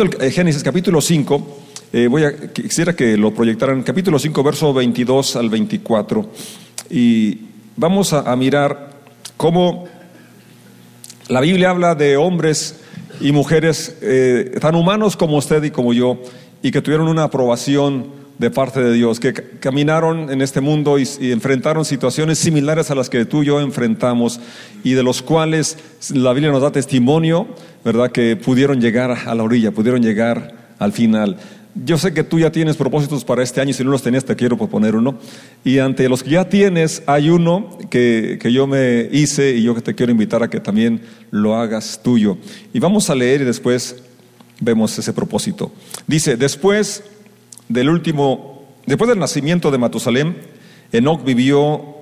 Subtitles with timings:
[0.00, 1.58] eh, Génesis capítulo 5,
[1.92, 6.26] eh, voy a, quisiera que lo proyectaran, capítulo 5, verso 22 al 24,
[6.88, 7.38] y
[7.76, 8.92] vamos a, a mirar
[9.36, 9.88] cómo
[11.28, 12.80] la Biblia habla de hombres
[13.20, 16.18] y mujeres eh, tan humanos como usted y como yo,
[16.62, 18.06] y que tuvieron una aprobación
[18.40, 23.10] de parte de Dios, que caminaron en este mundo y, enfrentaron situaciones similares a las
[23.10, 24.40] que tú y yo enfrentamos,
[24.82, 25.76] y de los cuales
[26.14, 27.48] la Biblia nos da testimonio,
[27.84, 28.10] ¿verdad?
[28.10, 31.36] Que pudieron llegar a la orilla, pudieron llegar al final.
[31.84, 34.34] Yo sé que tú ya tienes propósitos para este año, si no los tenías te
[34.34, 35.18] quiero proponer uno.
[35.62, 39.74] Y ante los que ya tienes, hay uno que, que yo me hice y yo
[39.74, 42.38] te quiero invitar a que también lo hagas tuyo.
[42.72, 44.02] Y vamos a leer y después
[44.60, 45.70] vemos ese propósito.
[46.06, 47.04] Dice, después
[47.70, 50.34] del último, después del nacimiento de Matusalem,
[50.92, 51.94] Enoch vivió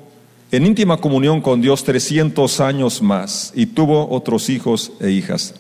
[0.50, 5.54] en íntima comunión con Dios 300 años más y tuvo otros hijos e hijas.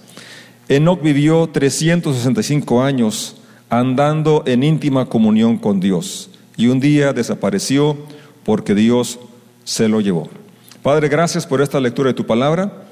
[0.68, 3.36] Enoch vivió 365 años
[3.68, 7.98] andando en íntima comunión con Dios y un día desapareció
[8.44, 9.18] porque Dios
[9.64, 10.30] se lo llevó.
[10.82, 12.84] Padre, gracias por esta lectura de tu palabra.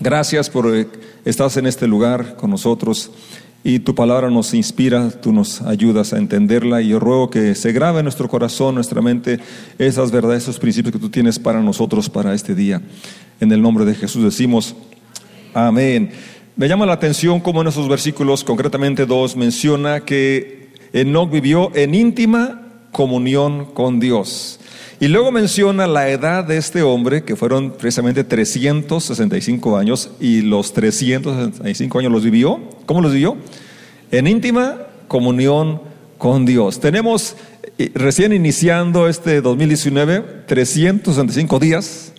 [0.00, 0.66] Gracias por
[1.26, 3.10] estar en este lugar con nosotros
[3.68, 7.72] y tu palabra nos inspira, tú nos ayudas a entenderla y yo ruego que se
[7.72, 9.40] grabe en nuestro corazón, nuestra mente,
[9.76, 12.80] esas verdades, esos principios que tú tienes para nosotros para este día.
[13.40, 14.76] En el nombre de Jesús decimos,
[15.52, 16.12] amén.
[16.54, 21.96] Me llama la atención cómo en esos versículos, concretamente dos, menciona que Enoch vivió en
[21.96, 24.60] íntima comunión con Dios.
[24.98, 30.72] Y luego menciona la edad de este hombre, que fueron precisamente 365 años, y los
[30.72, 32.60] 365 años los vivió.
[32.86, 33.36] ¿Cómo los vivió?
[34.10, 35.82] En íntima comunión
[36.16, 36.80] con Dios.
[36.80, 37.36] Tenemos
[37.76, 42.12] eh, recién iniciando este 2019 365 días.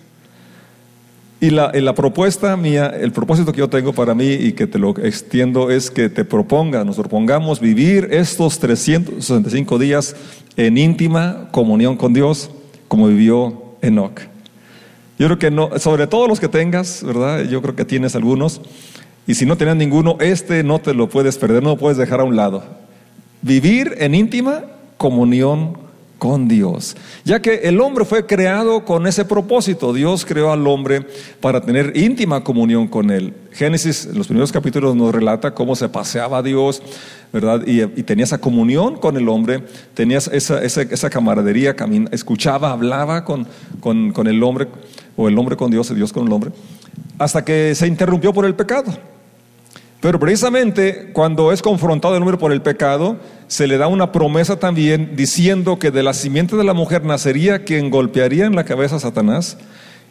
[1.40, 4.78] Y la, la, propuesta mía, el propósito que yo tengo para mí y que te
[4.78, 10.16] lo extiendo es que te proponga, nos propongamos vivir estos 365 días
[10.56, 12.50] en íntima comunión con Dios
[12.88, 14.20] como vivió Enoch.
[15.18, 17.44] Yo creo que no, sobre todo los que tengas, ¿verdad?
[17.44, 18.60] Yo creo que tienes algunos.
[19.26, 22.20] Y si no tienes ninguno, este no te lo puedes perder, no lo puedes dejar
[22.20, 22.64] a un lado.
[23.42, 24.64] Vivir en íntima
[24.96, 25.87] comunión
[26.18, 26.96] con Dios.
[27.24, 29.92] Ya que el hombre fue creado con ese propósito.
[29.92, 31.06] Dios creó al hombre
[31.40, 33.34] para tener íntima comunión con Él.
[33.52, 36.82] Génesis, en los primeros capítulos nos relata cómo se paseaba Dios,
[37.32, 37.62] ¿verdad?
[37.66, 39.62] Y, tenía esa comunión con el hombre,
[39.94, 41.74] tenía esa, esa, camaradería,
[42.10, 43.46] escuchaba, hablaba con,
[43.80, 44.68] con, con el hombre,
[45.16, 46.50] o el hombre con Dios, y Dios con el hombre,
[47.18, 48.92] hasta que se interrumpió por el pecado.
[50.00, 53.16] Pero precisamente cuando es confrontado el hombre por el pecado,
[53.48, 57.64] se le da una promesa también diciendo que de la simiente de la mujer nacería
[57.64, 59.58] quien golpearía en la cabeza a Satanás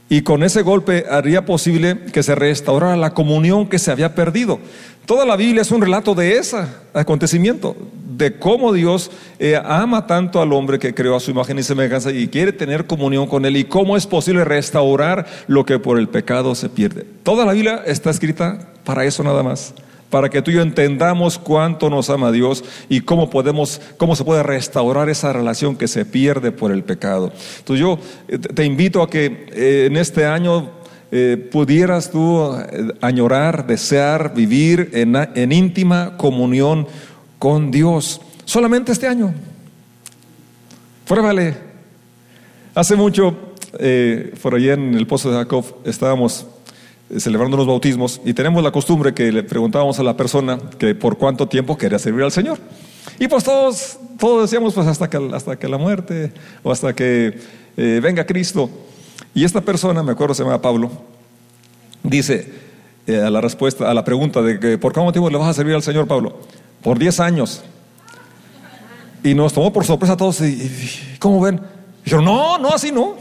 [0.09, 4.59] y con ese golpe haría posible que se restaurara la comunión que se había perdido.
[5.05, 6.57] Toda la Biblia es un relato de ese
[6.93, 7.75] acontecimiento,
[8.17, 12.11] de cómo Dios eh, ama tanto al hombre que creó a su imagen y semejanza
[12.11, 16.09] y quiere tener comunión con él y cómo es posible restaurar lo que por el
[16.09, 17.05] pecado se pierde.
[17.23, 19.73] Toda la Biblia está escrita para eso nada más
[20.09, 24.23] para que tú y yo entendamos cuánto nos ama Dios y cómo podemos, cómo se
[24.23, 27.31] puede restaurar esa relación que se pierde por el pecado.
[27.59, 30.71] Entonces yo eh, te invito a que eh, en este año
[31.11, 32.53] eh, pudieras tú
[33.01, 36.87] añorar, desear, vivir en, íntima comunión
[37.39, 38.21] con Dios.
[38.45, 39.33] Solamente este año.
[41.07, 41.55] Pruébale.
[42.75, 43.35] Hace mucho,
[44.41, 46.45] por allá en el Pozo de Jacob, estábamos
[47.15, 51.17] celebrando los bautismos y tenemos la costumbre que le preguntábamos a la persona que por
[51.17, 52.59] cuánto tiempo quería servir al Señor.
[53.19, 57.39] Y pues todos, todos decíamos pues hasta que, hasta que la muerte o hasta que
[57.77, 58.69] eh, venga Cristo.
[59.33, 60.91] Y esta persona, me acuerdo, se llama Pablo,
[62.03, 62.51] dice
[63.07, 65.53] eh, a la respuesta, a la pregunta de que por cuánto tiempo le vas a
[65.53, 66.39] servir al Señor, Pablo,
[66.83, 67.63] por 10 años.
[69.23, 71.59] Y nos tomó por sorpresa a todos y, y ¿cómo ven?
[72.03, 73.15] Dijeron, no, no, así no.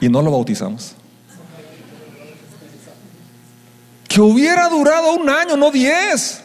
[0.00, 0.96] Y no lo bautizamos.
[4.14, 6.40] Que hubiera durado un año, no diez.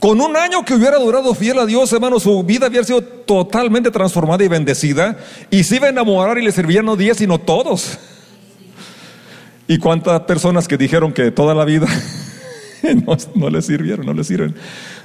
[0.00, 3.92] Con un año que hubiera durado fiel a Dios, hermano, su vida había sido totalmente
[3.92, 5.16] transformada y bendecida.
[5.48, 7.98] Y se iba a enamorar y le servían no diez, sino todos.
[9.68, 11.86] ¿Y cuántas personas que dijeron que toda la vida
[13.06, 14.56] no, no le sirvieron, no le sirven?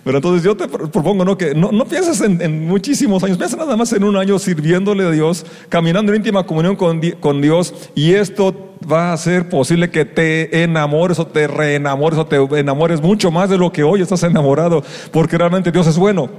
[0.03, 1.37] Pero entonces yo te propongo ¿no?
[1.37, 5.45] que no, pienses en, muchísimos años, piensa nada más en un año sirviéndole a Dios,
[5.69, 11.19] caminando en íntima comunión con Dios, y esto va a ser posible que te enamores
[11.19, 15.37] o te reenamores o te enamores mucho más de lo que hoy estás enamorado, porque
[15.37, 16.29] realmente Dios es bueno.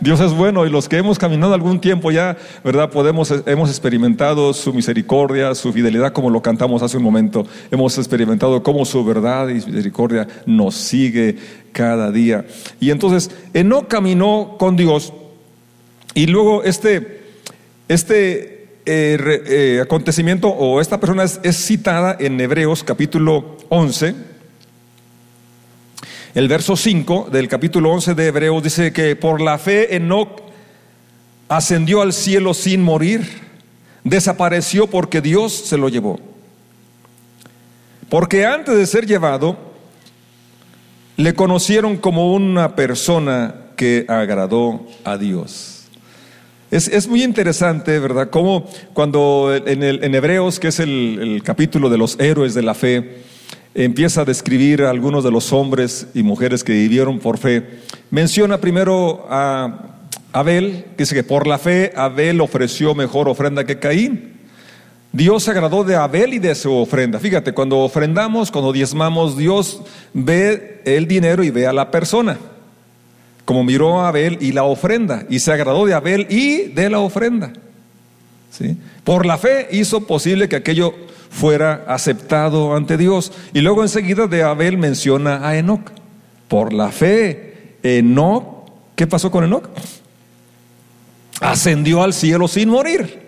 [0.00, 2.88] Dios es bueno y los que hemos caminado algún tiempo ya, ¿verdad?
[2.90, 7.46] Podemos, hemos experimentado su misericordia, su fidelidad, como lo cantamos hace un momento.
[7.70, 11.36] Hemos experimentado cómo su verdad y misericordia nos sigue
[11.72, 12.46] cada día.
[12.80, 15.12] Y entonces, Enoch caminó con Dios
[16.14, 17.20] y luego este,
[17.88, 18.59] este
[18.90, 24.14] eh, eh, acontecimiento o esta persona es, es citada en Hebreos capítulo 11
[26.34, 30.42] el verso 5 del capítulo 11 de Hebreos dice que por la fe Enoch
[31.48, 33.28] ascendió al cielo sin morir,
[34.04, 36.20] desapareció porque Dios se lo llevó.
[38.08, 39.58] Porque antes de ser llevado,
[41.16, 45.79] le conocieron como una persona que agradó a Dios.
[46.70, 48.30] Es, muy interesante, ¿verdad?
[48.30, 52.62] Como cuando en, el, en Hebreos, que es el, el capítulo de los héroes de
[52.62, 53.22] la fe,
[53.74, 57.66] empieza a describir a algunos de los hombres y mujeres que vivieron por fe.
[58.10, 59.96] Menciona primero a
[60.32, 64.38] Abel, que dice que por la fe Abel ofreció mejor ofrenda que Caín.
[65.12, 67.18] Dios se agradó de Abel y de su ofrenda.
[67.18, 69.82] Fíjate, cuando ofrendamos, cuando diezmamos, Dios
[70.14, 72.38] ve el dinero y ve a la persona.
[73.50, 77.00] Como miró a Abel y la ofrenda, y se agradó de Abel y de la
[77.00, 77.52] ofrenda.
[78.48, 78.76] ¿Sí?
[79.02, 80.94] Por la fe hizo posible que aquello
[81.30, 83.32] fuera aceptado ante Dios.
[83.52, 85.90] Y luego enseguida de Abel menciona a Enoch.
[86.46, 89.68] Por la fe, Enoch, ¿qué pasó con Enoch?
[91.40, 93.18] Ascendió al cielo sin morir.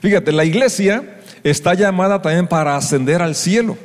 [0.00, 3.78] Fíjate, la iglesia está llamada también para ascender al cielo.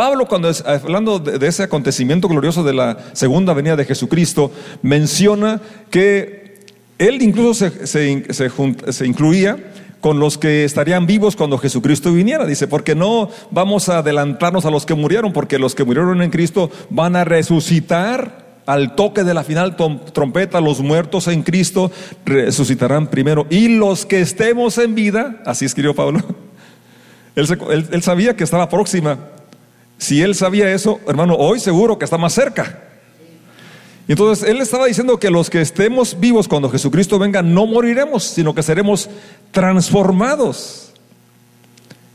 [0.00, 4.50] Pablo, cuando hablando de, ese acontecimiento glorioso de la segunda venida de Jesucristo,
[4.80, 5.60] menciona
[5.90, 6.64] que
[6.96, 9.58] él incluso se incluía
[10.00, 12.46] con los que estarían vivos cuando Jesucristo viniera.
[12.46, 16.30] Dice, porque no vamos a adelantarnos a los que murieron, porque los que murieron en
[16.30, 21.92] Cristo van a resucitar al toque de la final trompeta, los muertos en Cristo
[22.24, 23.46] resucitarán primero.
[23.50, 26.20] Y los que estemos en vida, así escribió Pablo,
[27.36, 29.18] él sabía que estaba próxima.
[30.00, 32.84] Si él sabía eso, hermano, hoy seguro que está más cerca.
[34.08, 38.54] Entonces él estaba diciendo que los que estemos vivos cuando Jesucristo venga no moriremos, sino
[38.54, 39.10] que seremos
[39.52, 40.94] transformados.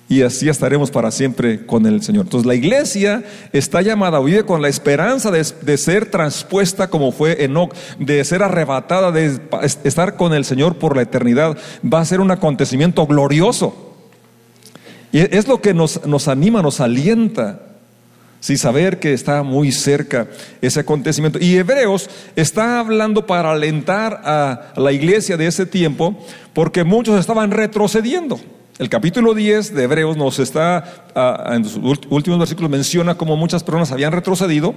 [0.09, 2.25] Y así estaremos para siempre con el Señor.
[2.25, 3.23] Entonces la iglesia
[3.53, 8.41] está llamada, vive con la esperanza de, de ser transpuesta como fue Enoch, de ser
[8.41, 9.39] arrebatada, de
[9.83, 11.55] estar con el Señor por la eternidad.
[11.83, 13.93] Va a ser un acontecimiento glorioso.
[15.11, 17.61] Y es lo que nos, nos anima, nos alienta
[18.45, 20.27] sin saber que está muy cerca
[20.61, 21.39] ese acontecimiento.
[21.41, 26.15] Y Hebreos está hablando para alentar a la iglesia de ese tiempo,
[26.53, 28.39] porque muchos estaban retrocediendo.
[28.77, 33.63] El capítulo 10 de Hebreos nos está, ah, en sus últimos versículos, menciona cómo muchas
[33.63, 34.75] personas habían retrocedido.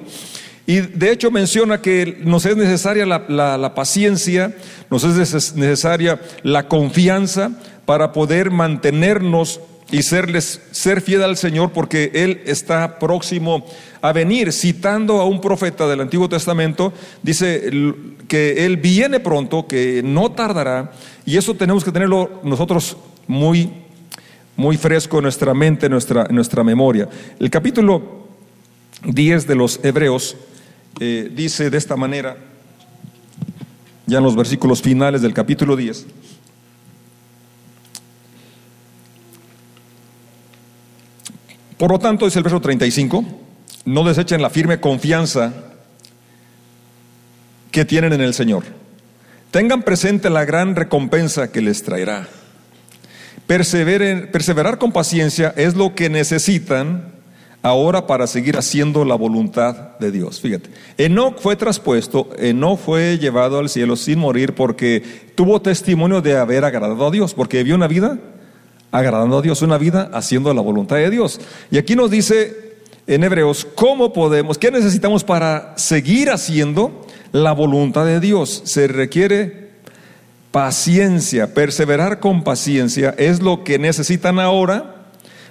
[0.67, 4.57] Y de hecho menciona que nos es necesaria la, la paciencia,
[4.89, 7.51] nos es necesaria la confianza
[7.85, 13.65] para poder mantenernos y serles, ser fiel al Señor porque Él está próximo
[14.03, 14.53] a venir.
[14.53, 16.93] Citando a un profeta del Antiguo Testamento,
[17.23, 17.71] dice
[18.29, 20.93] que Él viene pronto, que no tardará,
[21.25, 22.97] y eso tenemos que tenerlo nosotros
[23.27, 23.71] muy,
[24.57, 27.09] muy fresco en nuestra mente, en nuestra, nuestra memoria.
[27.39, 28.29] El capítulo
[29.05, 30.37] 10 de los Hebreos
[31.01, 32.37] eh, dice de esta manera,
[34.07, 36.07] ya en los versículos finales del capítulo 10,
[41.79, 43.25] Por lo tanto, dice el verso 35,
[43.85, 45.55] no desechen la firme confianza
[47.71, 48.65] que tienen en el Señor.
[49.53, 52.29] Tengan presente la gran recompensa que les traerá.
[53.47, 57.13] Perseveren, perseverar con paciencia es lo que necesitan
[57.63, 60.41] ahora para seguir haciendo la voluntad de Dios.
[60.41, 65.03] Fíjate, Enoch fue traspuesto, Enoch fue llevado al cielo sin morir porque
[65.35, 68.19] tuvo testimonio de haber agradado a Dios, porque vivió una vida
[68.91, 71.41] agradando a Dios, una vida haciendo la voluntad de Dios.
[71.71, 72.77] Y aquí nos dice
[73.07, 78.63] en Hebreos, ¿cómo podemos, qué necesitamos para seguir haciendo la voluntad de Dios?
[78.65, 79.69] Se requiere
[80.51, 84.95] paciencia, perseverar con paciencia es lo que necesitan ahora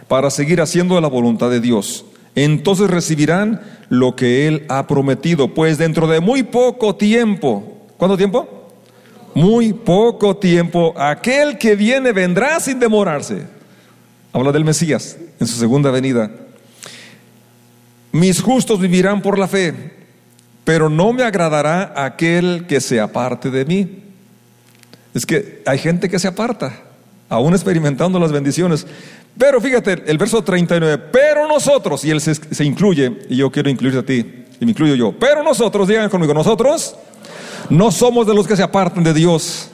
[0.07, 2.05] para seguir haciendo la voluntad de Dios.
[2.35, 8.56] Entonces recibirán lo que Él ha prometido, pues dentro de muy poco tiempo, ¿cuánto tiempo?
[9.37, 13.43] Muy poco tiempo, aquel que viene vendrá sin demorarse.
[14.33, 16.31] Habla del Mesías en su segunda venida.
[18.11, 19.91] Mis justos vivirán por la fe,
[20.63, 24.05] pero no me agradará aquel que se aparte de mí.
[25.13, 26.73] Es que hay gente que se aparta,
[27.29, 28.87] aún experimentando las bendiciones.
[29.37, 33.99] Pero fíjate, el verso 39, pero nosotros, y él se, incluye, y yo quiero incluirte
[33.99, 36.95] a ti, y me incluyo yo, pero nosotros, digan conmigo, nosotros
[37.69, 39.69] No somos de los que se apartan de Dios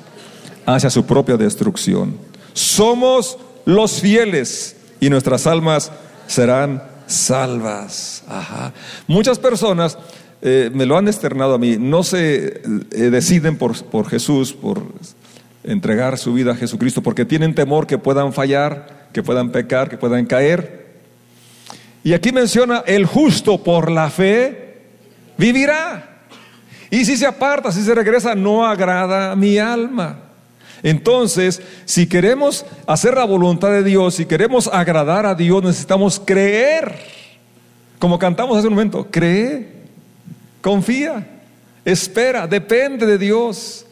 [0.65, 2.17] hacia su propia destrucción.
[2.53, 5.91] Somos los fieles y nuestras almas
[6.27, 8.23] serán salvas.
[9.07, 9.97] Muchas personas
[10.41, 12.62] eh, me lo han externado a mí, no se eh,
[13.09, 14.83] deciden por, por Jesús, por
[15.63, 19.97] entregar su vida a Jesucristo, porque tienen temor que puedan fallar, que puedan pecar, que
[19.97, 20.83] puedan caer.
[22.03, 24.81] Y aquí menciona, el justo por la fe
[25.38, 26.12] vivirá.
[26.93, 30.19] Y si se aparta, si se regresa, no agrada a mi alma.
[30.83, 36.93] Entonces, si queremos hacer la voluntad de Dios, si queremos agradar a Dios, necesitamos creer.
[37.97, 39.69] Como cantamos hace un momento, cree,
[40.62, 41.27] confía,
[41.83, 43.88] espera, depende de Dios.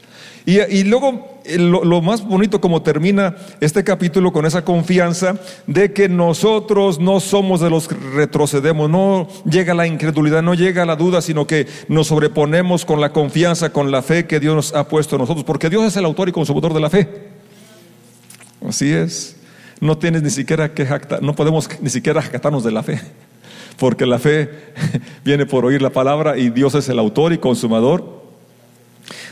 [0.45, 6.07] Y, luego eh, lo, más bonito como termina este capítulo con esa confianza de que
[6.07, 11.21] nosotros no somos de los que retrocedemos, no llega la incredulidad, no llega la duda,
[11.21, 15.19] sino que nos sobreponemos con la confianza, con la fe que Dios ha puesto a
[15.19, 17.07] nosotros, porque Dios es el autor y consumidor de la fe.
[18.67, 19.35] Así es.
[19.79, 23.01] No tienes ni siquiera que jactar, no podemos ni siquiera jactarnos de la fe,
[23.79, 24.49] porque la fe
[25.25, 28.20] viene por oír la palabra y Dios es el autor y consumador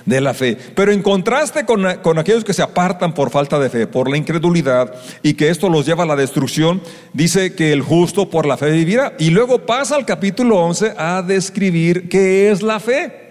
[0.05, 0.57] de la fe.
[0.75, 4.93] Pero en contraste con, aquellos que se apartan por falta de fe, por la incredulidad,
[5.23, 6.81] y que esto los lleva a la destrucción,
[7.13, 9.13] dice que el justo por la fe vivirá.
[9.19, 13.29] Y luego pasa al capítulo 11 a describir qué es la fe.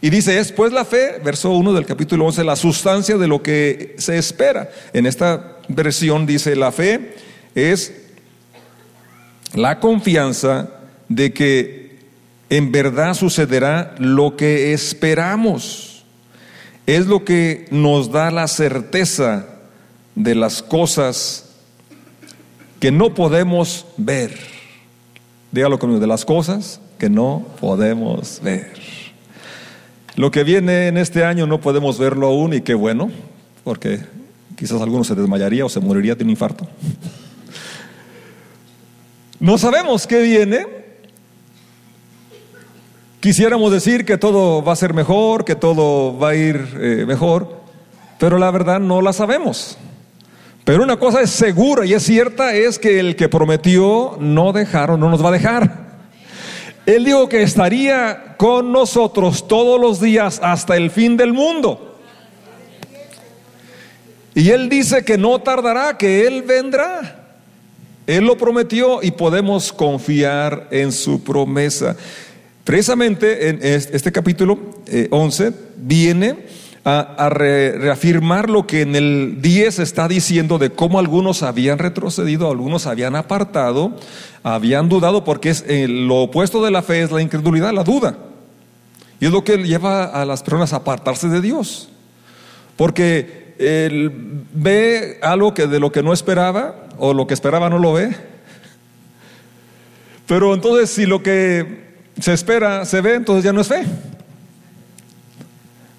[0.00, 3.42] Y dice, es pues la fe, verso 1 del capítulo 11, la sustancia de lo
[3.42, 4.70] que se espera.
[4.92, 7.14] En esta versión dice, la fe
[7.54, 7.92] es
[9.54, 10.68] la confianza
[11.08, 11.87] de que
[12.50, 16.04] en verdad sucederá lo que esperamos.
[16.86, 19.46] Es lo que nos da la certeza
[20.14, 21.50] de las cosas
[22.80, 24.38] que no podemos ver.
[25.52, 28.72] Dígalo conmigo, de las cosas que no podemos ver.
[30.16, 33.10] Lo que viene en este año no podemos verlo aún y qué bueno,
[33.64, 34.00] porque
[34.56, 36.66] quizás alguno se desmayaría o se moriría de un infarto.
[39.38, 40.66] No sabemos qué viene,
[43.20, 47.62] Quisiéramos decir que todo va a ser mejor, que todo va a ir eh, mejor,
[48.16, 49.76] pero la verdad no la sabemos.
[50.62, 55.00] Pero una cosa es segura y es cierta, es que el que prometió no dejaron,
[55.00, 55.88] no nos va a dejar.
[56.86, 61.96] Él dijo que estaría con nosotros todos los días hasta el fin del mundo.
[64.32, 67.26] Y Él dice que no tardará, que Él vendrá.
[68.06, 71.96] Él lo prometió y podemos confiar en su promesa.
[72.68, 74.58] Precisamente en este capítulo
[75.08, 76.36] 11 eh, viene
[76.84, 82.86] a, reafirmar lo que en el 10 está diciendo de cómo algunos habían retrocedido, algunos
[82.86, 83.96] habían apartado,
[84.42, 88.18] habían dudado, porque es eh, lo opuesto de la fe es la incredulidad, la duda.
[89.18, 91.88] Y es lo que lleva a las personas a apartarse de Dios.
[92.76, 97.78] Porque él ve algo que de lo que no esperaba, o lo que esperaba no
[97.78, 98.14] lo ve.
[100.26, 101.87] Pero entonces si lo que
[102.20, 103.84] se espera, se ve, entonces ya no es fe.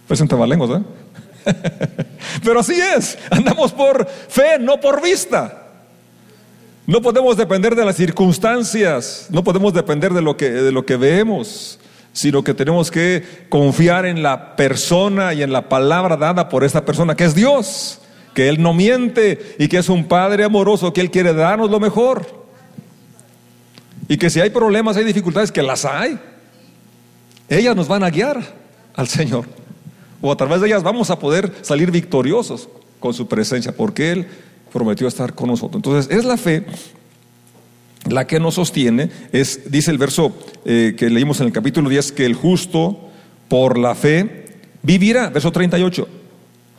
[0.08, 0.84] Pues en tabalengos, ¿eh?
[2.44, 5.68] Pero así es, andamos por fe, no por vista.
[6.86, 10.98] No podemos depender de las circunstancias, no podemos depender de lo que, de lo que
[10.98, 11.80] vemos,
[12.14, 16.86] sino que tenemos que confiar en la persona y en la palabra dada por esta
[16.86, 18.02] persona, que es Dios,
[18.34, 21.80] que Él no miente y que es un Padre amoroso, que Él quiere darnos lo
[21.80, 22.39] mejor.
[24.10, 26.20] Y que si hay problemas, hay dificultades, que las hay.
[27.48, 28.42] Ellas nos van a guiar
[28.96, 29.46] al Señor.
[30.20, 32.68] O a través de ellas vamos a poder salir victoriosos
[33.00, 34.28] con su presencia, porque Él
[34.74, 35.76] prometió estar con nosotros.
[35.76, 36.66] Entonces, es la fe
[38.10, 39.12] la que nos sostiene.
[39.32, 40.36] Es, dice el verso
[40.66, 43.12] eh, que leímos en el capítulo 10, que el justo
[43.48, 45.30] por la fe vivirá.
[45.30, 46.08] Verso 38.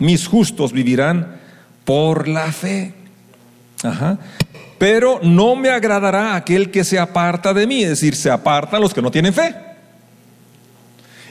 [0.01, 1.41] Mis justos vivirán
[1.85, 2.93] por la fe.
[3.85, 4.19] Ajá
[4.81, 8.95] pero no me agradará aquel que se aparta de mí, es decir, se apartan los
[8.95, 9.55] que no tienen fe.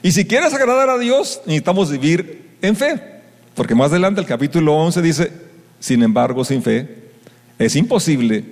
[0.03, 3.01] Y si quieres agradar a Dios, necesitamos vivir en fe,
[3.55, 5.31] porque más adelante el capítulo 11 dice,
[5.79, 7.09] sin embargo, sin fe,
[7.57, 8.45] es imposible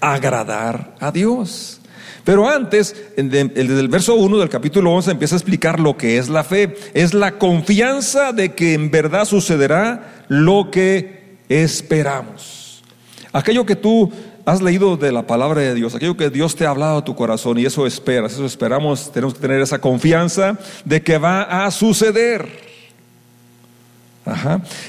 [0.00, 1.80] agradar a Dios.
[2.22, 6.28] Pero antes, desde el verso 1 del capítulo 11 empieza a explicar lo que es
[6.28, 6.76] la fe.
[6.94, 12.67] Es la confianza de que en verdad sucederá lo que esperamos.
[13.32, 14.10] Aquello que tú
[14.44, 17.14] has leído de la palabra de Dios, aquello que Dios te ha hablado a tu
[17.14, 21.70] corazón y eso esperas, eso esperamos, tenemos que tener esa confianza de que va a
[21.70, 22.48] suceder.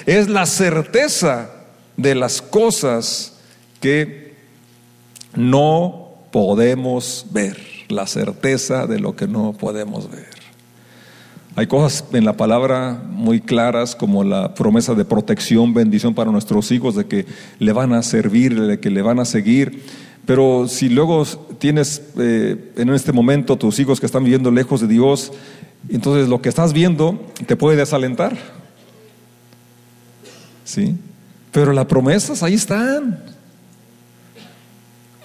[0.06, 1.50] Es la certeza
[1.98, 3.34] de las cosas
[3.82, 4.36] que
[5.36, 7.58] no podemos ver,
[7.90, 10.29] la certeza de lo que no podemos ver.
[11.56, 16.72] Hay cosas en la palabra muy claras como la promesa de protección, bendición para nuestros
[16.72, 17.26] hijos, de que
[17.58, 19.84] le van a servir, de que le van a seguir.
[20.26, 21.26] Pero si luego
[21.58, 25.34] tienes eh, en este momento tus hijos que están viviendo lejos de Dios,
[25.90, 28.38] entonces lo que estás viendo te puede desalentar.
[30.64, 30.96] ¿Sí?
[31.52, 33.39] Pero las promesas ahí están.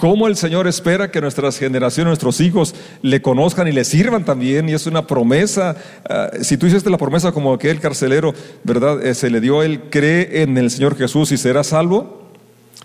[0.04, 4.68] Cómo el Señor espera que nuestras generaciones, nuestros hijos, le conozcan y le sirvan también.
[4.68, 5.76] Y es una promesa.
[6.06, 8.34] Ah, si tú hiciste la promesa como aquel carcelero,
[8.64, 9.02] ¿verdad?
[9.02, 12.28] Eh, se le dio, él cree en el Señor Jesús y será salvo.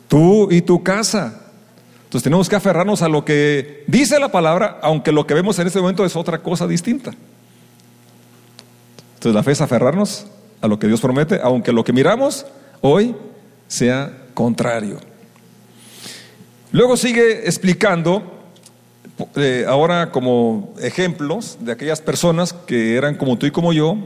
[0.07, 1.41] Tú y tu casa.
[2.05, 5.67] Entonces tenemos que aferrarnos a lo que dice la palabra, aunque lo que vemos en
[5.67, 7.11] este momento es otra cosa distinta.
[9.15, 10.25] Entonces la fe es aferrarnos
[10.61, 12.45] a lo que Dios promete, aunque lo que miramos
[12.79, 13.13] hoy
[13.67, 15.08] sea contrario.
[16.71, 18.21] Luego sigue explicando,
[19.35, 23.97] eh, ahora como ejemplos de aquellas personas que eran como tú y como yo,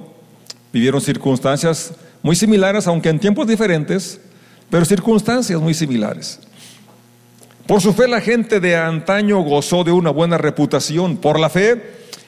[0.72, 4.22] vivieron circunstancias muy similares, aunque en tiempos diferentes,
[4.70, 6.40] pero circunstancias muy similares.
[7.68, 11.18] Por su fe la gente de antaño gozó de una buena reputación.
[11.18, 11.82] Por la fe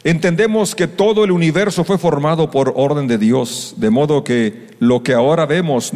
[0.04, 5.02] entendemos que todo el universo fue formado por orden de Dios, de modo que lo
[5.02, 5.94] que ahora vemos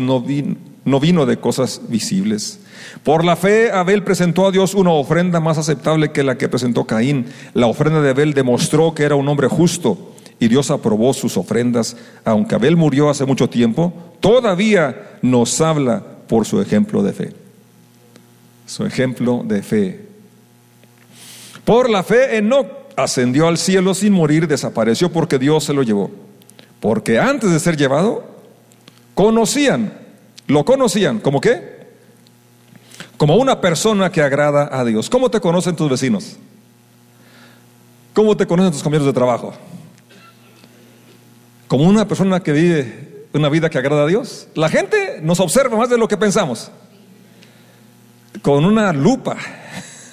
[0.90, 2.60] no vino, de cosas visibles.
[3.04, 6.86] Por la fe Abel presentó a Dios una ofrenda más aceptable que la que presentó
[6.86, 7.28] Caín.
[7.54, 11.96] La ofrenda de Abel demostró que era un hombre justo y Dios aprobó sus ofrendas.
[12.26, 17.34] Aunque Abel murió hace mucho tiempo, todavía nos habla por su ejemplo de fe
[18.70, 20.00] su ejemplo de fe.
[21.66, 26.12] Por la fe, Enoch ascendió al cielo sin morir, desapareció porque Dios se lo llevó.
[26.80, 28.24] Porque antes de ser llevado,
[29.16, 29.94] conocían,
[30.50, 31.88] lo conocían, ¿como qué?
[33.18, 35.08] Como una persona que agrada a Dios.
[35.08, 36.38] ¿Cómo te conocen tus vecinos?
[38.14, 39.54] ¿Cómo te conocen tus compañeros de trabajo?
[41.68, 44.48] Como una persona que vive una vida que agrada a Dios.
[44.56, 46.72] La gente nos observa más de lo que pensamos
[48.42, 49.38] con una lupa.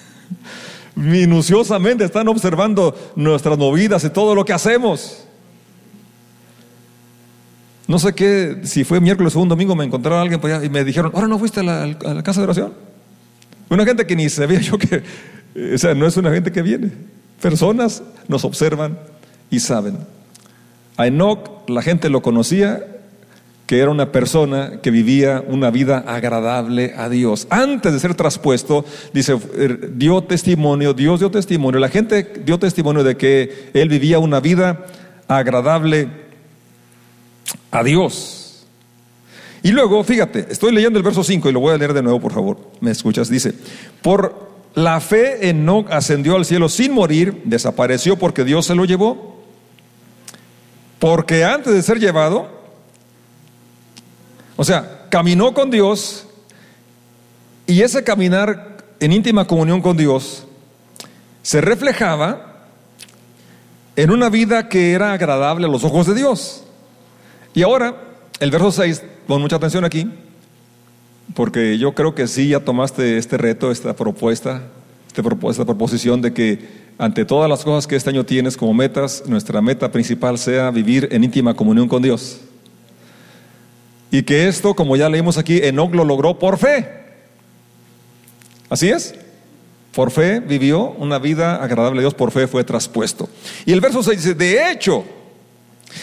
[0.96, 5.25] Minuciosamente están observando nuestras movidas y todo lo que hacemos.
[7.88, 10.64] No sé qué, si fue miércoles o un domingo, me encontraron a alguien por allá
[10.64, 12.72] y me dijeron, ahora no fuiste a la, casa de oración.
[13.68, 15.02] Una gente que ni sabía yo que,
[15.74, 16.90] o sea, no es una gente que viene.
[17.40, 18.98] Personas nos observan
[19.50, 19.98] y saben.
[20.96, 22.84] A Enoch la gente lo conocía
[23.66, 27.48] que era una persona que vivía una vida agradable a Dios.
[27.50, 33.02] Antes de ser traspuesto, dice, er, dio testimonio, Dios dio testimonio, la gente dio testimonio
[33.02, 34.86] de que él vivía una vida
[35.26, 36.25] agradable
[37.70, 38.66] a Dios.
[39.62, 42.20] Y luego, fíjate, estoy leyendo el verso 5 y lo voy a leer de nuevo,
[42.20, 42.58] por favor.
[42.80, 43.28] ¿Me escuchas?
[43.28, 43.52] Dice,
[44.02, 49.42] por la fe Enoch ascendió al cielo sin morir, desapareció porque Dios se lo llevó.
[50.98, 52.48] Porque antes de ser llevado,
[54.56, 56.26] o sea, caminó con Dios
[57.66, 60.46] y ese caminar en íntima comunión con Dios
[61.42, 62.66] se reflejaba
[63.96, 66.65] en una vida que era agradable a los ojos de Dios.
[67.56, 67.96] Y ahora,
[68.38, 70.06] el verso 6, pon mucha atención aquí,
[71.32, 74.60] porque yo creo que sí ya tomaste este reto, esta propuesta,
[75.08, 76.58] esta proposición de que
[76.98, 81.08] ante todas las cosas que este año tienes como metas, nuestra meta principal sea vivir
[81.10, 82.42] en íntima comunión con Dios.
[84.10, 86.86] Y que esto, como ya leímos aquí, Enoch lo logró por fe.
[88.68, 89.14] Así es.
[89.94, 93.30] Por fe vivió una vida agradable a Dios, por fe fue traspuesto.
[93.64, 95.06] Y el verso 6 dice, de hecho,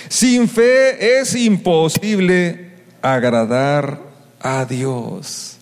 [0.09, 3.99] sin fe es imposible agradar
[4.39, 5.57] a Dios.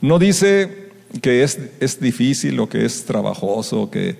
[0.00, 0.90] No dice
[1.22, 4.16] que es, es difícil o que es trabajoso, que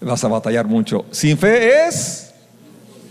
[0.00, 1.04] vas a batallar mucho.
[1.10, 2.32] Sin fe es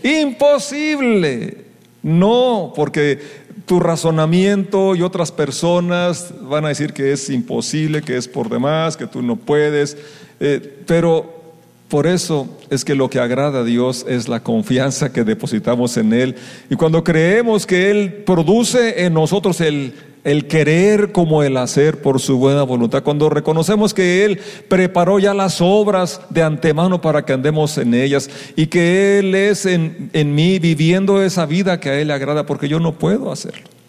[0.02, 1.64] imposible.
[2.02, 3.20] No, porque
[3.66, 8.96] tu razonamiento y otras personas van a decir que es imposible, que es por demás,
[8.96, 9.96] que tú no puedes,
[10.40, 11.39] eh, pero
[11.90, 16.12] por eso es que lo que agrada a Dios es la confianza que depositamos en
[16.12, 16.36] Él.
[16.70, 22.20] Y cuando creemos que Él produce en nosotros el, el querer como el hacer por
[22.20, 27.32] su buena voluntad, cuando reconocemos que Él preparó ya las obras de antemano para que
[27.32, 32.00] andemos en ellas y que Él es en, en mí viviendo esa vida que a
[32.00, 33.79] Él le agrada, porque yo no puedo hacerlo.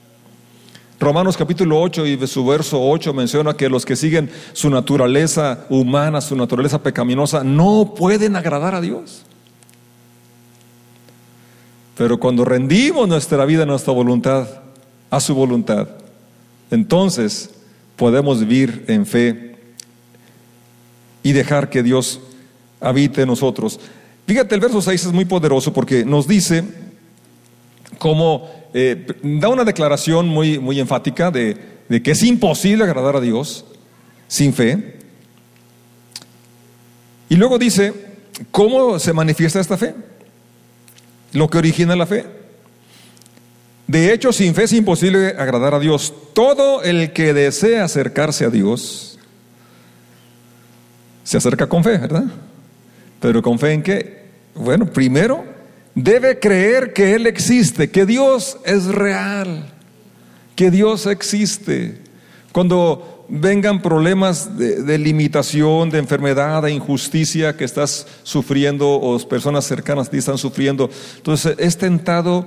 [1.02, 6.22] Romanos capítulo 8 y su verso 8 menciona que los que siguen su naturaleza humana,
[6.22, 9.24] su naturaleza pecaminosa, no pueden agradar a Dios.
[11.98, 14.48] Pero cuando rendimos nuestra vida, nuestra voluntad
[15.10, 15.88] a su voluntad,
[16.70, 17.50] entonces
[17.96, 19.56] podemos vivir en fe
[21.24, 22.20] y dejar que Dios
[22.80, 23.80] habite en nosotros.
[24.28, 26.64] Fíjate, el verso 6 es muy poderoso porque nos dice
[27.98, 31.58] cómo eh, da una declaración muy, muy enfática de,
[31.90, 33.66] de que es imposible agradar a Dios
[34.28, 34.98] sin fe.
[37.28, 37.94] Y luego dice,
[38.52, 39.94] ¿cómo se manifiesta esta fe?
[41.34, 42.26] Lo que origina la fe.
[43.88, 46.14] De hecho, sin fe es imposible agradar a Dios.
[46.34, 49.20] Todo el que desea acercarse a Dios
[51.24, 52.24] se acerca con fe, ¿verdad?
[53.20, 54.26] Pero con fe en qué?
[54.56, 55.51] Bueno, primero
[55.96, 59.72] debe creer que Él existe, que Dios es real,
[60.56, 62.00] que Dios existe.
[62.52, 70.08] Cuando vengan problemas de, limitación, de enfermedad, de injusticia que estás sufriendo o personas cercanas
[70.08, 72.46] a ti están sufriendo, entonces es tentado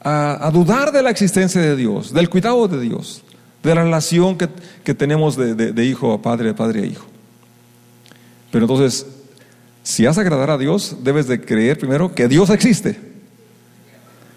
[0.00, 3.22] a, dudar de la existencia de Dios, del cuidado de Dios,
[3.62, 7.06] de la relación que, tenemos de, de, hijo a padre, de padre a hijo.
[8.50, 9.06] Pero entonces,
[9.82, 12.98] si has agradar a Dios, debes de creer primero que Dios existe,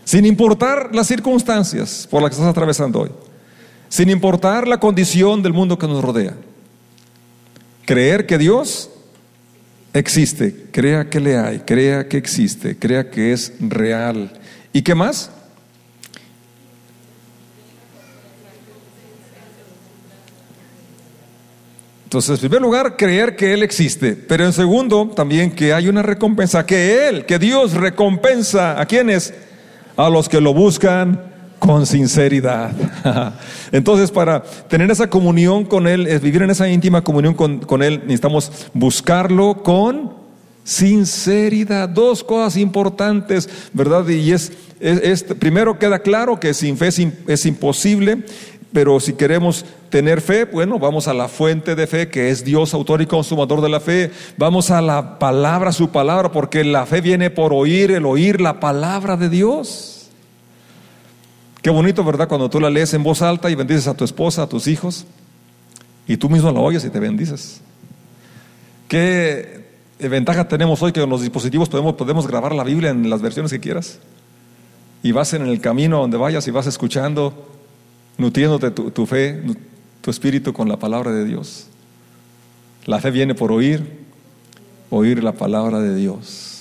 [0.04, 3.12] sin importar las circunstancias por las que estás atravesando hoy,
[3.90, 6.34] sin importar la condición del mundo que nos rodea.
[7.86, 8.90] Creer que Dios
[9.94, 14.32] existe, crea que le hay, crea que existe, crea que es real.
[14.74, 15.32] ¿Y qué más?
[22.16, 26.02] Entonces, en primer lugar, creer que Él existe, pero en segundo, también que hay una
[26.02, 29.34] recompensa, que Él, que Dios recompensa a quienes,
[29.98, 31.22] a los que lo buscan
[31.60, 32.72] con sinceridad.
[33.74, 38.50] Entonces, para tener esa comunión con Él, vivir en esa íntima comunión con, Él, necesitamos
[38.74, 40.14] buscarlo con
[40.64, 41.90] sinceridad.
[41.90, 44.08] Dos cosas importantes, ¿verdad?
[44.08, 44.54] Y es,
[45.38, 46.88] primero queda claro que sin fe
[47.28, 48.24] es imposible
[48.76, 52.74] pero si queremos tener fe, bueno, vamos a la fuente de fe, que es Dios,
[52.74, 54.12] autor y consumador de la fe.
[54.36, 58.60] Vamos a la palabra, su palabra, porque la fe viene por oír, el oír la
[58.60, 60.10] palabra de Dios.
[61.62, 62.28] Qué bonito, ¿verdad?
[62.28, 65.06] Cuando tú la lees en voz alta y bendices a tu esposa, a tus hijos,
[66.06, 67.62] y tú mismo la oyes y te bendices.
[68.90, 73.22] Qué ventaja tenemos hoy que en los dispositivos podemos, podemos grabar la Biblia en las
[73.22, 74.00] versiones que quieras.
[75.02, 77.55] Y vas en el camino donde vayas y vas escuchando
[78.18, 79.42] nutriéndote tu, fe,
[80.02, 81.68] tu espíritu con la palabra de Dios.
[82.86, 83.84] La fe viene por oír,
[84.90, 86.56] oír la palabra de Dios.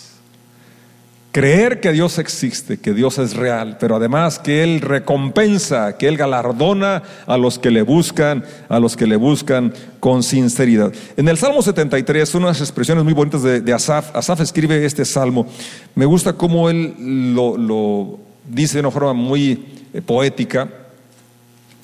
[1.33, 6.17] Creer que Dios existe, que Dios es real, pero además que Él recompensa, que Él
[6.17, 10.93] galardona a los que le buscan, a los que le buscan con sinceridad.
[11.17, 15.49] En el Salmo 73, unas expresiones muy bonitas de, Asaf, Asaf escribe este salmo.
[15.97, 16.95] Me gusta cómo él
[17.35, 20.69] lo, lo dice de una forma muy eh, poética.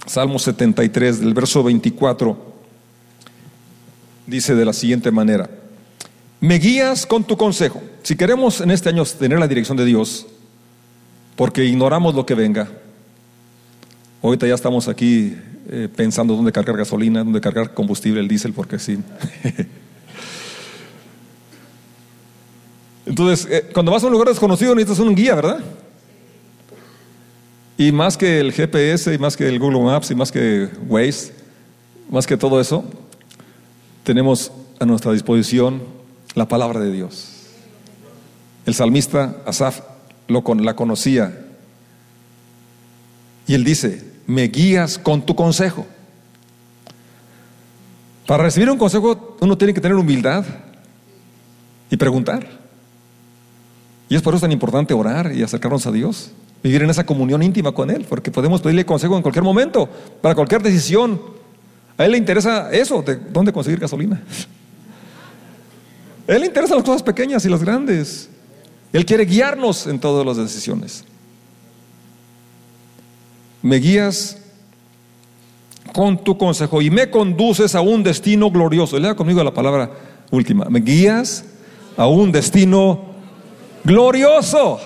[0.06, 2.36] Salmo 73, del verso 24,
[4.26, 5.50] dice de la siguiente manera,
[6.40, 7.82] me guías con tu consejo.
[8.02, 10.26] Si queremos en este año tener la dirección de Dios,
[11.36, 12.68] porque ignoramos lo que venga,
[14.22, 15.36] ahorita ya estamos aquí
[15.68, 18.98] eh, pensando dónde cargar gasolina, dónde cargar combustible, el diésel, porque sí.
[23.06, 25.60] Entonces, eh, cuando vas a un lugar desconocido necesitas un guía, ¿verdad?
[27.80, 31.32] Y más que el GPS, y más que el Google Maps, y más que Waze,
[32.10, 32.84] más que todo eso,
[34.04, 35.80] tenemos a nuestra disposición
[36.34, 37.30] la palabra de Dios.
[38.66, 39.80] El salmista Asaf
[40.28, 41.46] lo, la conocía
[43.46, 45.86] y él dice, me guías con tu consejo.
[48.26, 50.44] Para recibir un consejo uno tiene que tener humildad
[51.90, 52.46] y preguntar.
[54.10, 56.32] Y es por eso tan importante orar y acercarnos a Dios.
[56.62, 59.88] Vivir en esa comunión íntima con Él, porque podemos pedirle consejo en cualquier momento,
[60.20, 61.20] para cualquier decisión.
[61.96, 64.22] A Él le interesa eso, de dónde conseguir gasolina.
[66.26, 68.28] Él le interesan las cosas pequeñas y las grandes.
[68.92, 71.04] Él quiere guiarnos en todas las decisiones.
[73.62, 74.38] Me guías
[75.92, 78.98] con tu consejo y me conduces a un destino glorioso.
[78.98, 79.90] Lea conmigo la palabra
[80.30, 80.66] última.
[80.66, 81.44] Me guías
[81.96, 83.00] a un destino
[83.84, 84.78] glorioso.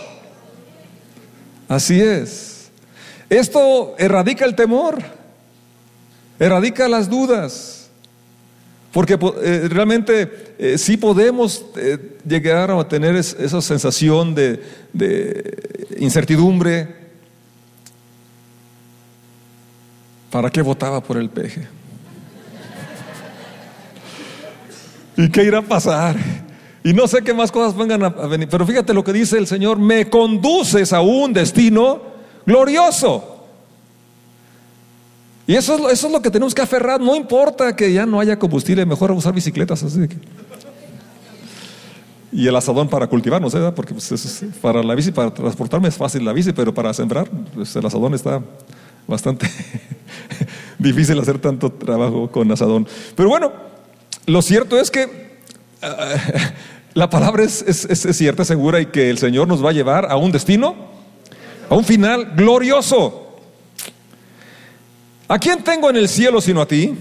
[1.74, 2.70] Así es.
[3.28, 4.96] Esto erradica el temor,
[6.38, 7.90] erradica las dudas,
[8.92, 16.94] porque eh, realmente eh, sí podemos eh, llegar a tener esa sensación de, de incertidumbre.
[20.30, 21.66] ¿Para qué votaba por el peje?
[25.16, 26.14] ¿Y qué irá a pasar?
[26.84, 28.46] Y no sé qué más cosas vengan a, venir.
[28.48, 32.00] Pero fíjate lo que dice el Señor, me conduces a un destino
[32.46, 33.46] glorioso.
[35.46, 37.00] Y eso es, lo, eso es lo que tenemos que aferrar.
[37.00, 39.82] No importa que ya no haya combustible, mejor usar bicicletas.
[39.82, 39.98] Así
[42.34, 45.96] y el asadón para cultivar, no sé, porque pues, para la bici, para transportarme es
[45.96, 48.42] fácil la bici, pero para sembrar, pues, el asadón está
[49.06, 49.48] bastante
[50.78, 52.88] difícil hacer tanto trabajo con asadón.
[53.14, 53.52] Pero bueno,
[54.26, 55.38] lo cierto es que
[55.80, 56.08] ah,
[56.94, 57.64] la palabra es,
[58.12, 60.76] cierta, segura y que el Señor nos va a llevar a un destino,
[61.68, 63.40] a un final glorioso.
[65.26, 66.94] ¿A quién tengo en el cielo sino a ti?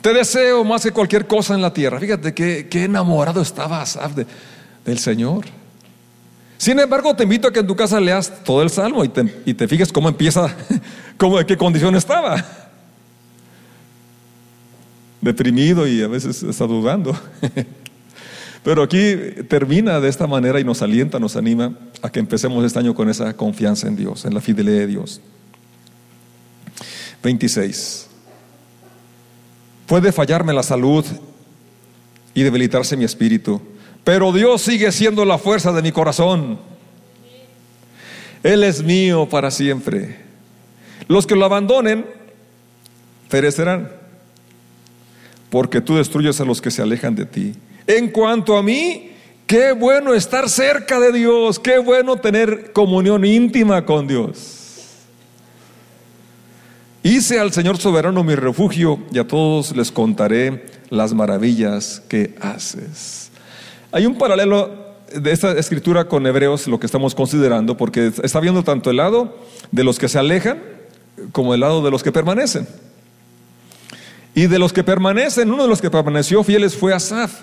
[0.00, 1.98] Te deseo más que cualquier cosa en la tierra.
[1.98, 4.12] Fíjate qué, enamorado estaba Asaf
[4.84, 5.46] del Señor.
[6.58, 9.42] Sin embargo, te invito a que en tu casa leas todo el salmo y te,
[9.44, 10.54] y te fijes cómo empieza,
[11.18, 12.65] cómo, en qué condición estaba.
[15.20, 17.16] Deprimido y a veces está dudando.
[18.62, 19.14] Pero aquí
[19.48, 23.08] termina de esta manera y nos alienta, nos anima a que empecemos este año con
[23.08, 25.20] esa confianza en Dios, en la fidelidad de Dios.
[27.22, 28.08] 26.
[29.86, 31.04] Puede fallarme la salud
[32.34, 33.62] y debilitarse mi espíritu,
[34.02, 36.58] pero Dios sigue siendo la fuerza de mi corazón.
[38.42, 40.16] Él es mío para siempre.
[41.08, 42.06] Los que lo abandonen
[43.28, 43.90] perecerán,
[45.50, 47.54] porque tú destruyes a los que se alejan de ti.
[47.86, 49.12] En cuanto a mí,
[49.46, 54.56] qué bueno estar cerca de Dios, qué bueno tener comunión íntima con Dios.
[57.02, 63.30] Hice al Señor soberano mi refugio y a todos les contaré las maravillas que haces.
[63.92, 68.64] Hay un paralelo de esta escritura con Hebreos, lo que estamos considerando, porque está viendo
[68.64, 69.38] tanto el lado
[69.70, 70.58] de los que se alejan
[71.30, 72.66] como el lado de los que permanecen.
[74.36, 77.40] Y de los que permanecen, uno de los que permaneció fieles fue Asaf.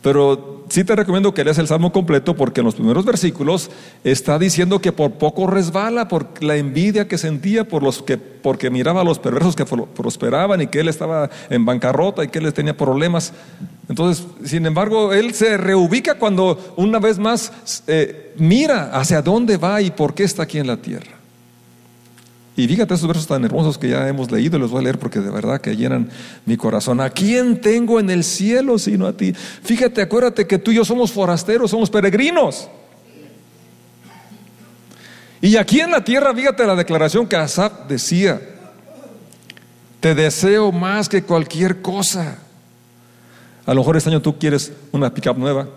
[0.00, 3.70] Pero sí te recomiendo que leas el Salmo completo porque en los primeros versículos
[4.02, 8.70] está diciendo que por poco resbala por la envidia que sentía por los que porque
[8.70, 12.50] miraba a los perversos que prosperaban y que él estaba en bancarrota y que él
[12.54, 13.34] tenía problemas.
[13.86, 17.52] Entonces, sin embargo, él se reubica cuando una vez más
[17.86, 21.21] eh, mira hacia dónde va y por qué está aquí en la tierra.
[22.54, 25.20] Y fíjate esos versos tan hermosos que ya hemos leído, los voy a leer porque
[25.20, 26.10] de verdad que llenan
[26.44, 27.00] mi corazón.
[27.00, 29.32] ¿A quién tengo en el cielo sino a ti?
[29.32, 32.68] Fíjate, acuérdate que tú y yo somos forasteros, somos peregrinos.
[35.40, 38.40] Y aquí en la tierra, fíjate la declaración que Asaf decía,
[39.98, 42.38] te deseo más que cualquier cosa.
[43.64, 45.68] A lo mejor este año tú quieres una pickup nueva,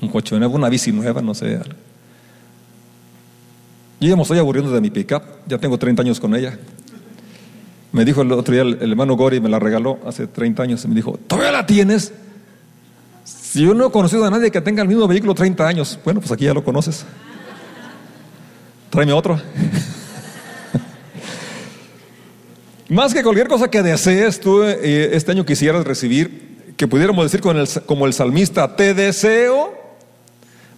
[0.00, 1.60] un coche nuevo, una bici nueva, no sé.
[4.00, 6.56] Yo ya me estoy aburriendo de mi pickup, ya tengo 30 años con ella.
[7.90, 10.88] Me dijo el otro día el, hermano Gori, me la regaló hace 30 años, y
[10.88, 12.12] me dijo, ¿todavía la tienes?
[13.24, 16.20] Si yo no he conocido a nadie que tenga el mismo vehículo 30 años, bueno,
[16.20, 17.04] pues aquí ya lo conoces.
[18.90, 19.40] Tráeme otro.
[22.88, 27.40] Más que cualquier cosa que desees tú eh, este año quisieras recibir, que pudiéramos decir
[27.84, 29.76] como el salmista, te deseo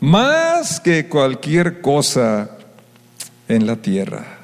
[0.00, 2.56] más que cualquier cosa
[3.50, 4.40] en la tierra.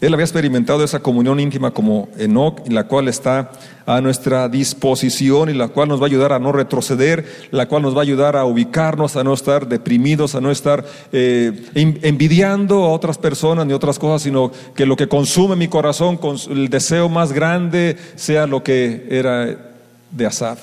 [0.00, 3.50] Él había experimentado esa comunión íntima como Enoch, la cual está
[3.84, 7.82] a nuestra disposición y la cual nos va a ayudar a no retroceder, la cual
[7.82, 12.84] nos va a ayudar a ubicarnos, a no estar deprimidos, a no estar eh, envidiando
[12.84, 17.08] a otras personas ni otras cosas, sino que lo que consume mi corazón, el deseo
[17.08, 19.72] más grande, sea lo que era
[20.12, 20.60] de Asaf,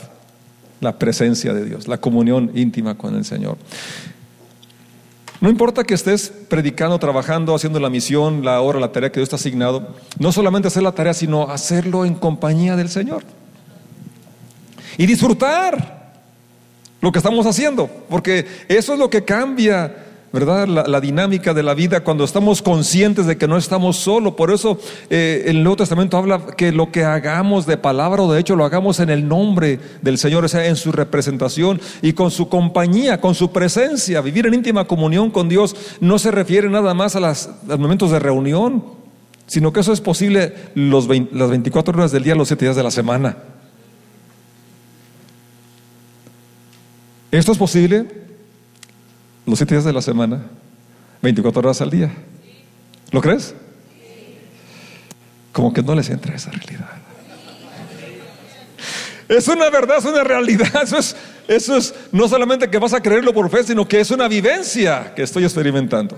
[0.80, 3.58] la presencia de Dios, la comunión íntima con el Señor.
[5.42, 9.30] No importa que estés predicando, trabajando, haciendo la misión, la hora, la tarea que Dios
[9.30, 13.24] te ha asignado, no solamente hacer la tarea, sino hacerlo en compañía del Señor.
[14.98, 16.14] Y disfrutar
[17.02, 20.05] lo que estamos haciendo, porque eso es lo que cambia
[20.36, 20.68] ¿verdad?
[20.68, 24.34] La, dinámica de la vida cuando estamos conscientes de que no estamos solos.
[24.34, 24.78] Por eso
[25.10, 28.66] eh, el Nuevo Testamento habla que lo que hagamos de palabra o de hecho lo
[28.66, 33.22] hagamos en el nombre del Señor, o sea, en su representación y con su compañía,
[33.22, 34.20] con su presencia.
[34.20, 38.20] Vivir en íntima comunión con Dios no se refiere nada más a, los momentos de
[38.20, 38.84] reunión,
[39.48, 42.84] sino que eso es posible los las 24 horas del día, los 7 días de
[42.84, 43.38] la semana.
[47.32, 48.25] Esto es posible
[49.46, 50.42] los siete días de la semana,
[51.22, 52.12] 24 horas al día.
[53.12, 53.54] ¿Lo crees?
[55.52, 56.90] Como que no les entra esa realidad.
[59.28, 60.84] Es una verdad, es una realidad.
[60.84, 61.16] Eso es,
[61.48, 65.14] eso es no solamente que vas a creerlo por fe, sino que es una vivencia
[65.16, 66.18] que estoy experimentando.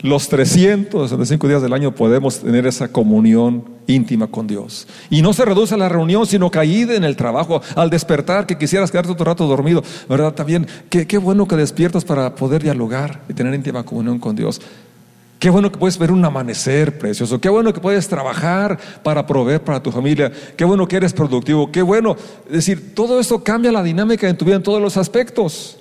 [0.00, 4.86] Los 365 días del año podemos tener esa comunión íntima con Dios.
[5.10, 8.56] Y no se reduce a la reunión, sino ahí en el trabajo, al despertar, que
[8.56, 10.34] quisieras quedarte otro rato dormido, ¿verdad?
[10.34, 14.60] También, qué, qué bueno que despiertas para poder dialogar y tener íntima comunión con Dios.
[15.40, 17.40] Qué bueno que puedes ver un amanecer precioso.
[17.40, 20.32] Qué bueno que puedes trabajar para proveer para tu familia.
[20.56, 21.70] Qué bueno que eres productivo.
[21.72, 22.16] Qué bueno.
[22.46, 25.77] Es decir, todo esto cambia la dinámica en tu vida en todos los aspectos.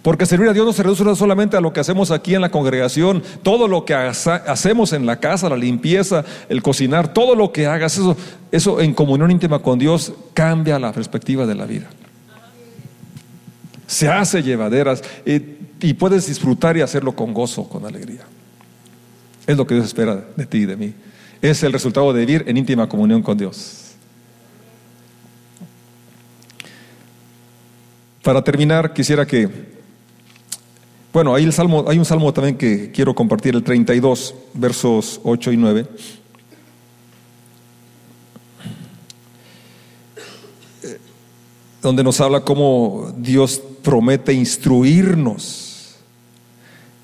[0.00, 2.50] Porque servir a Dios no se reduce solamente a lo que hacemos aquí en la
[2.50, 7.66] congregación, todo lo que hacemos en la casa, la limpieza, el cocinar, todo lo que
[7.66, 8.00] hagas,
[8.50, 11.88] eso, en comunión íntima con Dios cambia la perspectiva de la vida.
[13.86, 18.22] Se hace llevaderas y puedes disfrutar y hacerlo con gozo, con alegría.
[19.46, 20.94] Es lo que Dios espera de ti y de mí.
[21.40, 23.82] Es el resultado de vivir en íntima comunión con Dios.
[28.22, 29.48] Para terminar, quisiera que,
[31.12, 35.86] bueno, hay, un salmo también que quiero compartir, el 32, versos 8 y 9.
[40.84, 40.98] Eh,
[41.82, 45.96] donde nos habla cómo Dios promete instruirnos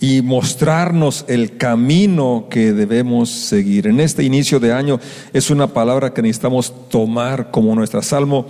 [0.00, 3.88] y mostrarnos el camino que debemos seguir.
[3.88, 4.98] En este inicio de año
[5.34, 8.46] es una palabra que necesitamos tomar como nuestra Salmo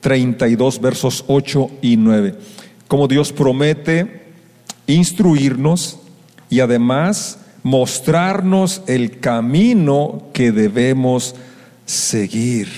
[0.00, 2.34] 32, versos 8 y 9.
[2.88, 4.25] Como Dios promete
[4.86, 5.98] instruirnos
[6.50, 11.34] y además mostrarnos el camino que debemos
[11.84, 12.68] seguir.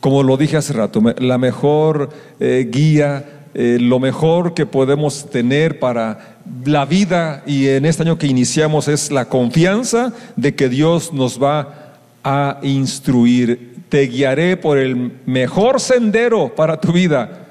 [0.00, 5.78] Como lo dije hace rato, la mejor eh, guía eh, lo mejor que podemos tener
[5.78, 11.12] para la vida y en este año que iniciamos es la confianza de que Dios
[11.12, 13.76] nos va a instruir.
[13.88, 17.46] Te guiaré por el mejor sendero para tu vida.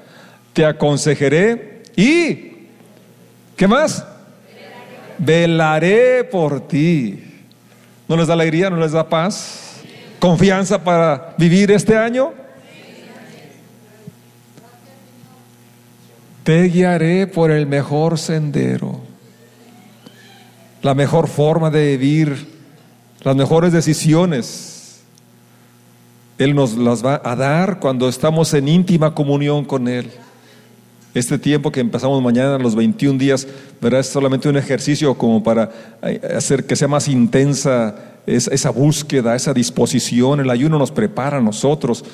[0.52, 2.68] Te aconsejaré y,
[3.56, 4.06] ¿qué más?
[5.18, 7.24] Velaré por ti.
[8.06, 8.70] ¿No les da alegría?
[8.70, 9.80] ¿No les da paz?
[10.20, 12.32] ¿Confianza para vivir este año?
[16.44, 19.00] Te guiaré por el mejor sendero,
[20.80, 22.46] la mejor forma de vivir,
[23.22, 25.02] las mejores decisiones.
[26.38, 30.12] Él nos las va a dar cuando estamos en íntima comunión con Él.
[31.18, 33.48] Este tiempo que empezamos mañana, los 21 días,
[33.82, 33.98] ¿verdad?
[33.98, 35.68] es solamente un ejercicio como para
[36.00, 41.40] eh, hacer que sea más intensa esa búsqueda, esa disposición, el ayuno nos prepara a
[41.40, 42.04] nosotros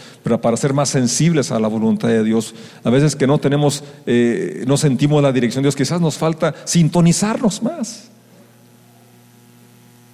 [0.40, 2.54] para ser más sensibles a la voluntad de Dios.
[2.82, 6.54] A veces que no tenemos, eh, no sentimos la dirección de Dios, quizás nos falta
[6.64, 8.08] sintonizarnos más.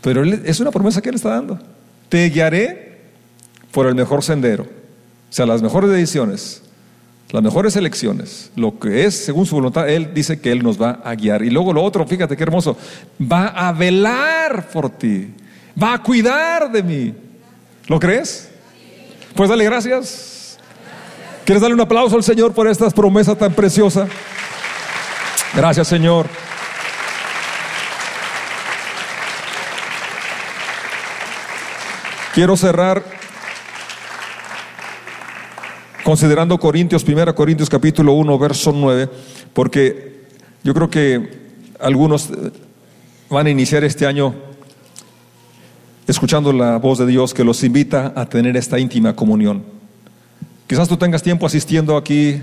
[0.00, 1.60] Pero es una promesa que Él está dando.
[2.08, 3.02] Te guiaré
[3.70, 6.62] por el mejor sendero, o sea, las mejores decisiones,
[7.32, 11.00] las mejores elecciones, lo que es según su voluntad, Él dice que Él nos va
[11.04, 11.42] a guiar.
[11.42, 12.76] Y luego lo otro, fíjate qué hermoso,
[13.20, 15.28] va a velar por ti
[15.80, 17.14] va a cuidar de mí.
[17.86, 18.48] ¿Lo crees?
[19.34, 20.58] Pues dale gracias.
[21.44, 24.06] ¿Quieres darle un aplauso al Señor por esta promesa tan preciosa?
[25.54, 26.26] Gracias, Señor.
[32.34, 33.02] Quiero cerrar
[36.10, 39.08] considerando Corintios, 1 Corintios capítulo 1, verso 9,
[39.52, 40.24] porque
[40.64, 41.38] yo creo que
[41.78, 42.28] algunos
[43.28, 44.34] van a iniciar este año
[46.08, 49.62] escuchando la voz de Dios que los invita a tener esta íntima comunión.
[50.66, 52.40] Quizás tú tengas tiempo asistiendo aquí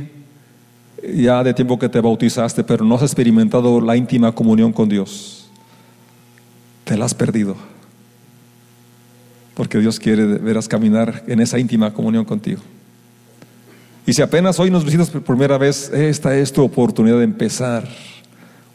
[1.04, 5.50] ya de tiempo que te bautizaste, pero no has experimentado la íntima comunión con Dios.
[6.86, 7.58] Te la has perdido.
[9.56, 12.62] Porque Dios quiere veras caminar en esa íntima comunión contigo.
[14.08, 17.86] Y si apenas hoy nos visitas por primera vez, esta es tu oportunidad de empezar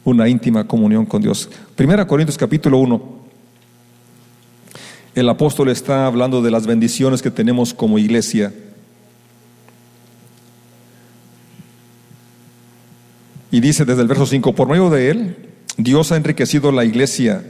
[0.03, 1.49] una íntima comunión con Dios.
[1.75, 3.01] Primera Corintios capítulo 1,
[5.15, 8.53] el apóstol está hablando de las bendiciones que tenemos como iglesia.
[13.49, 17.43] Y dice desde el verso 5, por medio de él, Dios ha enriquecido la iglesia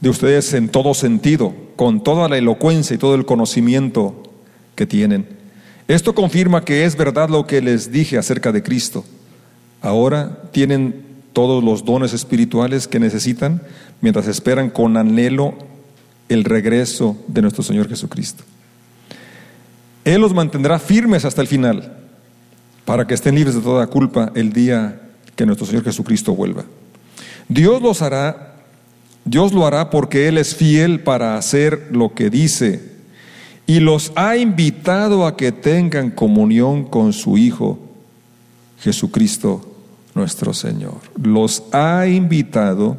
[0.00, 4.22] de ustedes en todo sentido, con toda la elocuencia y todo el conocimiento
[4.76, 5.37] que tienen.
[5.88, 9.06] Esto confirma que es verdad lo que les dije acerca de Cristo.
[9.80, 13.62] Ahora tienen todos los dones espirituales que necesitan
[14.02, 15.54] mientras esperan con anhelo
[16.28, 18.44] el regreso de nuestro Señor Jesucristo.
[20.04, 21.96] Él los mantendrá firmes hasta el final,
[22.84, 25.00] para que estén libres de toda culpa el día
[25.36, 26.64] que nuestro Señor Jesucristo vuelva.
[27.48, 28.56] Dios los hará,
[29.24, 32.97] Dios lo hará porque Él es fiel para hacer lo que dice
[33.68, 37.78] y los ha invitado a que tengan comunión con su Hijo
[38.80, 39.60] Jesucristo
[40.14, 40.96] nuestro Señor.
[41.22, 42.96] Los ha invitado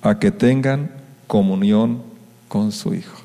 [0.00, 0.92] a que tengan
[1.26, 2.00] comunión
[2.46, 3.17] con su Hijo.